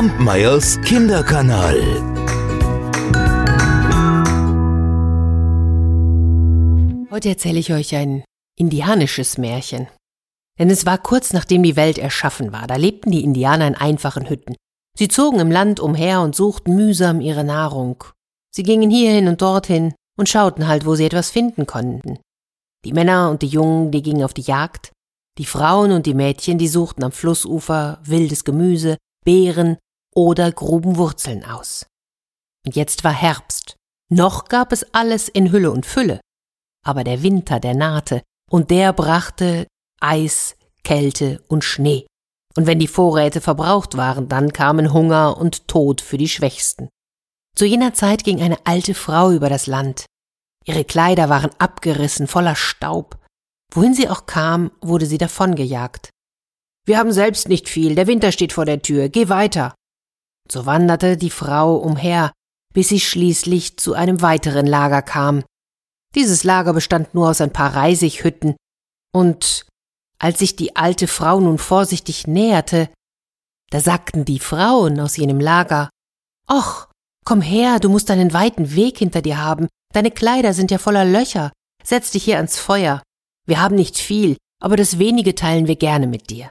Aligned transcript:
Kampmeyers 0.00 0.80
Kinderkanal. 0.80 1.78
Heute 7.10 7.28
erzähle 7.28 7.58
ich 7.58 7.70
euch 7.74 7.94
ein 7.94 8.24
indianisches 8.56 9.36
Märchen. 9.36 9.88
Denn 10.58 10.70
es 10.70 10.86
war 10.86 10.96
kurz 10.96 11.34
nachdem 11.34 11.62
die 11.62 11.76
Welt 11.76 11.98
erschaffen 11.98 12.50
war, 12.50 12.66
da 12.66 12.76
lebten 12.76 13.10
die 13.10 13.22
Indianer 13.22 13.66
in 13.66 13.74
einfachen 13.74 14.30
Hütten. 14.30 14.56
Sie 14.96 15.08
zogen 15.08 15.38
im 15.38 15.50
Land 15.50 15.80
umher 15.80 16.22
und 16.22 16.34
suchten 16.34 16.74
mühsam 16.76 17.20
ihre 17.20 17.44
Nahrung. 17.44 18.02
Sie 18.50 18.62
gingen 18.62 18.88
hierhin 18.88 19.28
und 19.28 19.42
dorthin 19.42 19.92
und 20.18 20.30
schauten 20.30 20.66
halt, 20.66 20.86
wo 20.86 20.94
sie 20.94 21.04
etwas 21.04 21.28
finden 21.28 21.66
konnten. 21.66 22.18
Die 22.86 22.94
Männer 22.94 23.28
und 23.30 23.42
die 23.42 23.48
Jungen, 23.48 23.90
die 23.90 24.00
gingen 24.00 24.24
auf 24.24 24.32
die 24.32 24.40
Jagd, 24.40 24.92
die 25.36 25.44
Frauen 25.44 25.92
und 25.92 26.06
die 26.06 26.14
Mädchen, 26.14 26.56
die 26.56 26.68
suchten 26.68 27.04
am 27.04 27.12
Flussufer 27.12 28.00
wildes 28.02 28.44
Gemüse, 28.44 28.96
Beeren 29.26 29.76
oder 30.14 30.50
gruben 30.52 30.96
Wurzeln 30.96 31.44
aus. 31.44 31.86
Und 32.66 32.76
jetzt 32.76 33.04
war 33.04 33.12
Herbst. 33.12 33.76
Noch 34.10 34.46
gab 34.46 34.72
es 34.72 34.94
alles 34.94 35.28
in 35.28 35.52
Hülle 35.52 35.70
und 35.70 35.86
Fülle. 35.86 36.20
Aber 36.84 37.04
der 37.04 37.22
Winter, 37.22 37.60
der 37.60 37.74
nahte, 37.74 38.22
und 38.50 38.70
der 38.70 38.92
brachte 38.92 39.66
Eis, 40.00 40.56
Kälte 40.82 41.42
und 41.48 41.64
Schnee. 41.64 42.06
Und 42.56 42.66
wenn 42.66 42.80
die 42.80 42.88
Vorräte 42.88 43.40
verbraucht 43.40 43.96
waren, 43.96 44.28
dann 44.28 44.52
kamen 44.52 44.92
Hunger 44.92 45.36
und 45.38 45.68
Tod 45.68 46.00
für 46.00 46.18
die 46.18 46.28
Schwächsten. 46.28 46.88
Zu 47.56 47.64
jener 47.64 47.94
Zeit 47.94 48.24
ging 48.24 48.42
eine 48.42 48.58
alte 48.66 48.94
Frau 48.94 49.30
über 49.30 49.48
das 49.48 49.66
Land. 49.66 50.06
Ihre 50.64 50.84
Kleider 50.84 51.28
waren 51.28 51.50
abgerissen, 51.58 52.26
voller 52.26 52.56
Staub. 52.56 53.18
Wohin 53.72 53.94
sie 53.94 54.08
auch 54.08 54.26
kam, 54.26 54.72
wurde 54.80 55.06
sie 55.06 55.18
davongejagt. 55.18 56.10
Wir 56.86 56.98
haben 56.98 57.12
selbst 57.12 57.48
nicht 57.48 57.68
viel, 57.68 57.94
der 57.94 58.06
Winter 58.06 58.32
steht 58.32 58.52
vor 58.52 58.64
der 58.64 58.82
Tür, 58.82 59.08
geh 59.08 59.28
weiter. 59.28 59.74
So 60.50 60.66
wanderte 60.66 61.16
die 61.16 61.30
Frau 61.30 61.76
umher, 61.76 62.32
bis 62.74 62.88
sie 62.88 63.00
schließlich 63.00 63.76
zu 63.78 63.94
einem 63.94 64.20
weiteren 64.20 64.66
Lager 64.66 65.02
kam. 65.02 65.44
Dieses 66.14 66.42
Lager 66.42 66.72
bestand 66.72 67.14
nur 67.14 67.28
aus 67.30 67.40
ein 67.40 67.52
paar 67.52 67.74
Reisighütten, 67.74 68.56
und 69.12 69.66
als 70.18 70.40
sich 70.40 70.56
die 70.56 70.76
alte 70.76 71.06
Frau 71.06 71.40
nun 71.40 71.58
vorsichtig 71.58 72.26
näherte, 72.26 72.88
da 73.70 73.80
sagten 73.80 74.24
die 74.24 74.40
Frauen 74.40 74.98
aus 75.00 75.16
jenem 75.16 75.40
Lager 75.40 75.88
Och, 76.50 76.88
komm 77.24 77.40
her, 77.40 77.78
du 77.78 77.88
musst 77.88 78.10
einen 78.10 78.32
weiten 78.32 78.74
Weg 78.74 78.98
hinter 78.98 79.22
dir 79.22 79.38
haben, 79.38 79.68
deine 79.92 80.10
Kleider 80.10 80.52
sind 80.52 80.72
ja 80.72 80.78
voller 80.78 81.04
Löcher, 81.04 81.52
setz 81.84 82.10
dich 82.10 82.24
hier 82.24 82.36
ans 82.36 82.58
Feuer. 82.58 83.02
Wir 83.46 83.60
haben 83.60 83.76
nicht 83.76 83.96
viel, 83.98 84.36
aber 84.60 84.76
das 84.76 84.98
wenige 84.98 85.34
teilen 85.36 85.68
wir 85.68 85.76
gerne 85.76 86.08
mit 86.08 86.30
dir 86.30 86.50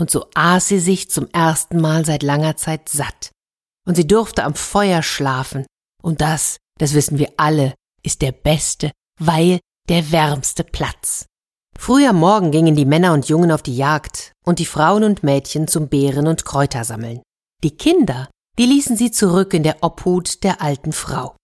und 0.00 0.10
so 0.10 0.26
aß 0.34 0.68
sie 0.68 0.80
sich 0.80 1.10
zum 1.10 1.28
ersten 1.32 1.80
Mal 1.80 2.04
seit 2.04 2.22
langer 2.22 2.56
Zeit 2.56 2.88
satt. 2.88 3.30
Und 3.86 3.94
sie 3.96 4.06
durfte 4.06 4.44
am 4.44 4.54
Feuer 4.54 5.02
schlafen. 5.02 5.66
Und 6.02 6.20
das, 6.20 6.56
das 6.78 6.94
wissen 6.94 7.18
wir 7.18 7.32
alle, 7.36 7.74
ist 8.02 8.22
der 8.22 8.32
beste, 8.32 8.90
weil 9.18 9.60
der 9.88 10.10
wärmste 10.10 10.64
Platz. 10.64 11.26
Früh 11.78 12.06
am 12.06 12.16
Morgen 12.16 12.50
gingen 12.50 12.76
die 12.76 12.84
Männer 12.84 13.12
und 13.12 13.28
Jungen 13.28 13.50
auf 13.50 13.62
die 13.62 13.76
Jagd 13.76 14.32
und 14.44 14.58
die 14.58 14.66
Frauen 14.66 15.04
und 15.04 15.22
Mädchen 15.22 15.66
zum 15.66 15.88
Beeren 15.88 16.26
und 16.26 16.44
Kräuter 16.44 16.84
sammeln. 16.84 17.22
Die 17.62 17.76
Kinder, 17.76 18.28
die 18.58 18.66
ließen 18.66 18.96
sie 18.96 19.10
zurück 19.10 19.54
in 19.54 19.62
der 19.62 19.82
Obhut 19.82 20.44
der 20.44 20.62
alten 20.62 20.92
Frau. 20.92 21.36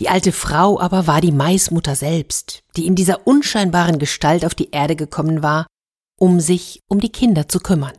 Die 0.00 0.08
alte 0.08 0.32
Frau 0.32 0.78
aber 0.78 1.06
war 1.06 1.20
die 1.20 1.32
Maismutter 1.32 1.94
selbst, 1.94 2.60
die 2.76 2.86
in 2.86 2.94
dieser 2.94 3.26
unscheinbaren 3.26 3.98
Gestalt 3.98 4.44
auf 4.44 4.54
die 4.54 4.70
Erde 4.70 4.94
gekommen 4.94 5.42
war, 5.42 5.66
um 6.18 6.40
sich 6.40 6.80
um 6.88 7.00
die 7.00 7.12
Kinder 7.12 7.48
zu 7.48 7.60
kümmern. 7.60 7.96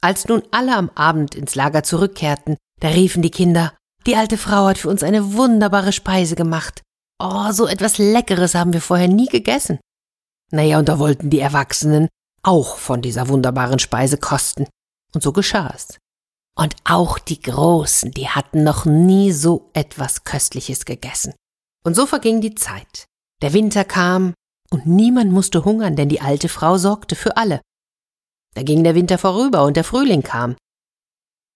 Als 0.00 0.28
nun 0.28 0.42
alle 0.50 0.76
am 0.76 0.90
Abend 0.94 1.34
ins 1.34 1.54
Lager 1.54 1.82
zurückkehrten, 1.82 2.56
da 2.80 2.88
riefen 2.88 3.22
die 3.22 3.30
Kinder, 3.30 3.72
die 4.06 4.16
alte 4.16 4.36
Frau 4.36 4.66
hat 4.66 4.78
für 4.78 4.90
uns 4.90 5.02
eine 5.02 5.34
wunderbare 5.34 5.92
Speise 5.92 6.36
gemacht. 6.36 6.82
Oh, 7.18 7.52
so 7.52 7.66
etwas 7.66 7.98
Leckeres 7.98 8.54
haben 8.54 8.72
wir 8.72 8.82
vorher 8.82 9.08
nie 9.08 9.28
gegessen. 9.28 9.78
Naja, 10.50 10.78
und 10.78 10.88
da 10.88 10.98
wollten 10.98 11.30
die 11.30 11.40
Erwachsenen 11.40 12.08
auch 12.42 12.76
von 12.76 13.00
dieser 13.00 13.28
wunderbaren 13.28 13.78
Speise 13.78 14.18
kosten. 14.18 14.66
Und 15.14 15.22
so 15.22 15.32
geschah 15.32 15.72
es. 15.74 15.98
Und 16.56 16.76
auch 16.84 17.18
die 17.18 17.40
Großen, 17.40 18.10
die 18.12 18.28
hatten 18.28 18.62
noch 18.62 18.84
nie 18.84 19.32
so 19.32 19.70
etwas 19.72 20.24
Köstliches 20.24 20.84
gegessen. 20.84 21.34
Und 21.84 21.96
so 21.96 22.06
verging 22.06 22.40
die 22.40 22.54
Zeit. 22.54 23.06
Der 23.42 23.52
Winter 23.52 23.84
kam, 23.84 24.34
und 24.74 24.86
niemand 24.86 25.30
musste 25.30 25.64
hungern, 25.64 25.94
denn 25.94 26.08
die 26.08 26.20
alte 26.20 26.48
Frau 26.48 26.78
sorgte 26.78 27.14
für 27.14 27.36
alle. 27.36 27.60
Da 28.56 28.64
ging 28.64 28.82
der 28.82 28.96
Winter 28.96 29.18
vorüber 29.18 29.62
und 29.62 29.76
der 29.76 29.84
Frühling 29.84 30.24
kam. 30.24 30.56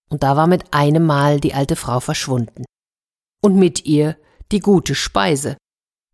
Und 0.09 0.23
da 0.23 0.37
war 0.37 0.47
mit 0.47 0.73
einem 0.73 1.05
Mal 1.05 1.41
die 1.41 1.53
alte 1.53 1.75
Frau 1.75 1.99
verschwunden. 1.99 2.63
Und 3.43 3.57
mit 3.57 3.85
ihr 3.85 4.17
die 4.53 4.61
gute 4.61 4.95
Speise. 4.95 5.57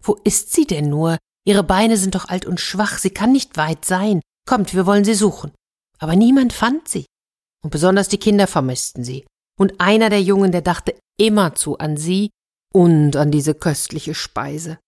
Wo 0.01 0.16
ist 0.23 0.51
sie 0.51 0.66
denn 0.66 0.89
nur? 0.89 1.19
Ihre 1.47 1.61
Beine 1.61 1.97
sind 1.97 2.16
doch 2.16 2.27
alt 2.27 2.47
und 2.47 2.59
schwach, 2.59 2.97
sie 2.97 3.11
kann 3.11 3.31
nicht 3.31 3.55
weit 3.55 3.85
sein. 3.85 4.19
Kommt, 4.49 4.73
wir 4.73 4.87
wollen 4.87 5.05
sie 5.05 5.13
suchen. 5.13 5.51
Aber 5.99 6.16
niemand 6.16 6.53
fand 6.53 6.87
sie. 6.87 7.05
Und 7.63 7.69
besonders 7.69 8.07
die 8.07 8.17
Kinder 8.17 8.47
vermissten 8.47 9.03
sie. 9.03 9.27
Und 9.59 9.79
einer 9.79 10.09
der 10.09 10.23
Jungen, 10.23 10.51
der 10.51 10.63
dachte 10.63 10.97
immerzu 11.19 11.77
an 11.77 11.97
sie 11.97 12.31
und 12.73 13.16
an 13.16 13.29
diese 13.29 13.53
köstliche 13.53 14.16
Speise 14.16 14.79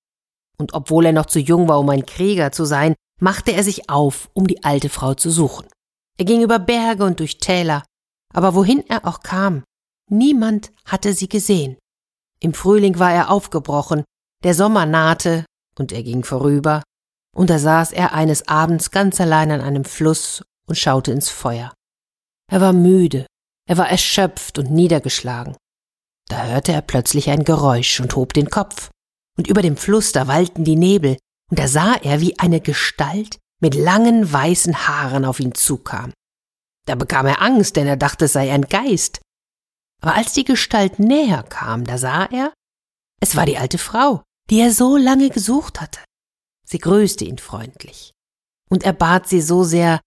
und 0.59 0.73
obwohl 0.73 1.05
er 1.05 1.13
noch 1.13 1.27
zu 1.27 1.39
jung 1.39 1.67
war, 1.67 1.79
um 1.79 1.89
ein 1.89 2.05
Krieger 2.05 2.51
zu 2.51 2.65
sein, 2.65 2.95
machte 3.19 3.51
er 3.51 3.63
sich 3.63 3.89
auf, 3.89 4.29
um 4.33 4.47
die 4.47 4.63
alte 4.63 4.89
Frau 4.89 5.13
zu 5.13 5.29
suchen. 5.29 5.67
Er 6.17 6.25
ging 6.25 6.41
über 6.41 6.59
Berge 6.59 7.03
und 7.03 7.19
durch 7.19 7.37
Täler, 7.37 7.83
aber 8.33 8.55
wohin 8.55 8.83
er 8.87 9.05
auch 9.05 9.21
kam, 9.21 9.63
niemand 10.09 10.71
hatte 10.85 11.13
sie 11.13 11.29
gesehen. 11.29 11.77
Im 12.39 12.53
Frühling 12.53 12.99
war 12.99 13.13
er 13.13 13.31
aufgebrochen, 13.31 14.03
der 14.43 14.53
Sommer 14.53 14.85
nahte, 14.85 15.45
und 15.77 15.91
er 15.91 16.03
ging 16.03 16.23
vorüber, 16.23 16.81
und 17.35 17.49
da 17.49 17.59
saß 17.59 17.91
er 17.91 18.13
eines 18.13 18.47
Abends 18.47 18.91
ganz 18.91 19.21
allein 19.21 19.51
an 19.51 19.61
einem 19.61 19.85
Fluss 19.85 20.43
und 20.67 20.75
schaute 20.75 21.11
ins 21.11 21.29
Feuer. 21.29 21.73
Er 22.51 22.61
war 22.61 22.73
müde, 22.73 23.27
er 23.67 23.77
war 23.77 23.89
erschöpft 23.89 24.57
und 24.57 24.71
niedergeschlagen. 24.71 25.55
Da 26.29 26.45
hörte 26.45 26.71
er 26.73 26.81
plötzlich 26.81 27.29
ein 27.29 27.43
Geräusch 27.43 27.99
und 27.99 28.15
hob 28.15 28.33
den 28.33 28.49
Kopf 28.49 28.89
und 29.37 29.47
über 29.47 29.61
dem 29.61 29.77
Fluss 29.77 30.11
da 30.11 30.27
wallten 30.27 30.63
die 30.63 30.75
Nebel, 30.75 31.17
und 31.49 31.59
da 31.59 31.67
sah 31.67 31.93
er, 31.95 32.19
wie 32.19 32.37
eine 32.39 32.59
Gestalt 32.59 33.37
mit 33.61 33.75
langen 33.75 34.31
weißen 34.31 34.87
Haaren 34.87 35.25
auf 35.25 35.39
ihn 35.39 35.55
zukam. 35.55 36.11
Da 36.85 36.95
bekam 36.95 37.25
er 37.25 37.41
Angst, 37.41 37.75
denn 37.75 37.87
er 37.87 37.97
dachte, 37.97 38.25
es 38.25 38.33
sei 38.33 38.51
ein 38.51 38.63
Geist. 38.63 39.21
Aber 40.01 40.15
als 40.15 40.33
die 40.33 40.43
Gestalt 40.43 40.99
näher 40.99 41.43
kam, 41.43 41.85
da 41.85 41.97
sah 41.97 42.25
er, 42.25 42.53
es 43.21 43.35
war 43.35 43.45
die 43.45 43.57
alte 43.57 43.77
Frau, 43.77 44.23
die 44.49 44.59
er 44.59 44.71
so 44.71 44.97
lange 44.97 45.29
gesucht 45.29 45.81
hatte. 45.81 45.99
Sie 46.65 46.77
grüßte 46.77 47.25
ihn 47.25 47.37
freundlich, 47.37 48.11
und 48.69 48.83
er 48.83 48.93
bat 48.93 49.27
sie 49.27 49.41
so 49.41 49.63
sehr, 49.63 50.01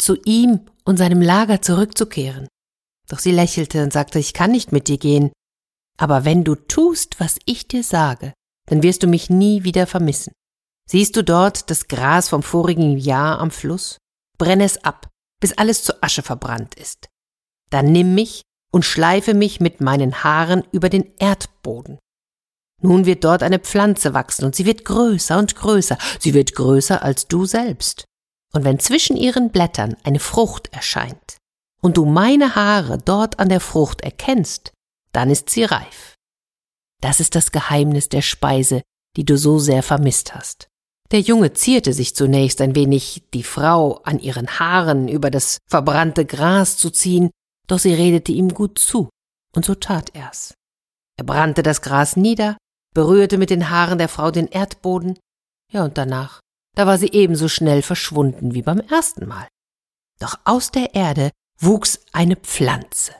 zu 0.00 0.16
ihm 0.24 0.66
und 0.84 0.96
seinem 0.96 1.22
Lager 1.22 1.62
zurückzukehren. 1.62 2.48
Doch 3.08 3.18
sie 3.18 3.32
lächelte 3.32 3.82
und 3.82 3.92
sagte, 3.92 4.18
ich 4.18 4.34
kann 4.34 4.50
nicht 4.50 4.72
mit 4.72 4.88
dir 4.88 4.98
gehen, 4.98 5.32
aber 5.98 6.24
wenn 6.24 6.42
du 6.44 6.54
tust, 6.54 7.20
was 7.20 7.38
ich 7.44 7.68
dir 7.68 7.84
sage, 7.84 8.32
dann 8.66 8.82
wirst 8.82 9.02
du 9.02 9.06
mich 9.06 9.30
nie 9.30 9.64
wieder 9.64 9.86
vermissen. 9.86 10.32
Siehst 10.88 11.16
du 11.16 11.24
dort 11.24 11.70
das 11.70 11.88
Gras 11.88 12.28
vom 12.28 12.42
vorigen 12.42 12.98
Jahr 12.98 13.38
am 13.38 13.50
Fluss? 13.50 13.98
Brenn 14.38 14.60
es 14.60 14.84
ab, 14.84 15.08
bis 15.40 15.52
alles 15.52 15.84
zu 15.84 16.02
Asche 16.02 16.22
verbrannt 16.22 16.74
ist. 16.74 17.08
Dann 17.70 17.92
nimm 17.92 18.14
mich 18.14 18.42
und 18.72 18.84
schleife 18.84 19.34
mich 19.34 19.60
mit 19.60 19.80
meinen 19.80 20.24
Haaren 20.24 20.64
über 20.72 20.88
den 20.88 21.12
Erdboden. 21.18 21.98
Nun 22.82 23.06
wird 23.06 23.24
dort 23.24 23.42
eine 23.42 23.60
Pflanze 23.60 24.12
wachsen 24.14 24.44
und 24.44 24.54
sie 24.54 24.66
wird 24.66 24.84
größer 24.84 25.38
und 25.38 25.56
größer, 25.56 25.96
sie 26.18 26.34
wird 26.34 26.54
größer 26.54 27.02
als 27.02 27.28
du 27.28 27.46
selbst. 27.46 28.04
Und 28.52 28.64
wenn 28.64 28.78
zwischen 28.78 29.16
ihren 29.16 29.50
Blättern 29.50 29.96
eine 30.04 30.20
Frucht 30.20 30.72
erscheint 30.72 31.38
und 31.80 31.96
du 31.96 32.04
meine 32.04 32.54
Haare 32.54 32.98
dort 32.98 33.38
an 33.38 33.48
der 33.48 33.60
Frucht 33.60 34.02
erkennst, 34.02 34.72
dann 35.12 35.30
ist 35.30 35.50
sie 35.50 35.64
reif. 35.64 36.13
Das 37.00 37.20
ist 37.20 37.34
das 37.34 37.52
Geheimnis 37.52 38.08
der 38.08 38.22
Speise, 38.22 38.82
die 39.16 39.24
du 39.24 39.36
so 39.36 39.58
sehr 39.58 39.82
vermisst 39.82 40.34
hast. 40.34 40.68
Der 41.10 41.20
Junge 41.20 41.52
zierte 41.52 41.92
sich 41.92 42.16
zunächst 42.16 42.60
ein 42.60 42.74
wenig, 42.74 43.24
die 43.34 43.42
Frau 43.42 44.00
an 44.04 44.18
ihren 44.18 44.58
Haaren 44.58 45.06
über 45.08 45.30
das 45.30 45.58
verbrannte 45.68 46.24
Gras 46.24 46.76
zu 46.76 46.90
ziehen, 46.90 47.30
doch 47.66 47.78
sie 47.78 47.94
redete 47.94 48.32
ihm 48.32 48.48
gut 48.48 48.78
zu, 48.78 49.10
und 49.54 49.64
so 49.64 49.74
tat 49.74 50.14
er's. 50.14 50.54
Er 51.16 51.24
brannte 51.24 51.62
das 51.62 51.82
Gras 51.82 52.16
nieder, 52.16 52.56
berührte 52.94 53.38
mit 53.38 53.50
den 53.50 53.70
Haaren 53.70 53.98
der 53.98 54.08
Frau 54.08 54.30
den 54.30 54.48
Erdboden, 54.48 55.18
ja 55.70 55.84
und 55.84 55.98
danach, 55.98 56.40
da 56.74 56.86
war 56.86 56.98
sie 56.98 57.12
ebenso 57.12 57.48
schnell 57.48 57.82
verschwunden 57.82 58.54
wie 58.54 58.62
beim 58.62 58.80
ersten 58.80 59.26
Mal. 59.26 59.46
Doch 60.20 60.38
aus 60.44 60.70
der 60.70 60.94
Erde 60.94 61.30
wuchs 61.58 62.00
eine 62.12 62.36
Pflanze. 62.36 63.12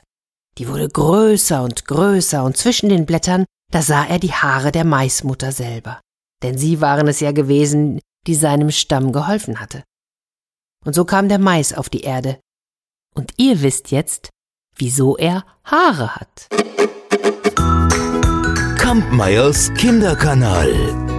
Die 0.57 0.67
wurde 0.67 0.87
größer 0.87 1.63
und 1.63 1.85
größer, 1.85 2.43
und 2.43 2.57
zwischen 2.57 2.89
den 2.89 3.05
Blättern 3.05 3.45
da 3.71 3.81
sah 3.81 4.05
er 4.05 4.19
die 4.19 4.33
Haare 4.33 4.71
der 4.71 4.85
Maismutter 4.85 5.51
selber, 5.51 6.01
denn 6.43 6.57
sie 6.57 6.81
waren 6.81 7.07
es 7.07 7.19
ja 7.19 7.31
gewesen, 7.31 7.99
die 8.27 8.35
seinem 8.35 8.71
Stamm 8.71 9.11
geholfen 9.11 9.59
hatte. 9.59 9.83
Und 10.83 10.93
so 10.93 11.05
kam 11.05 11.29
der 11.29 11.39
Mais 11.39 11.73
auf 11.73 11.89
die 11.89 12.01
Erde. 12.01 12.39
Und 13.15 13.33
ihr 13.37 13.61
wisst 13.61 13.91
jetzt, 13.91 14.29
wieso 14.75 15.17
er 15.17 15.45
Haare 15.63 16.15
hat. 16.15 16.47
Kampmeyers 18.77 19.73
Kinderkanal. 19.73 21.14